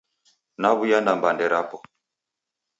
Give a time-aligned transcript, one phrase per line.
[0.61, 1.77] Naw'uya na mbande rapo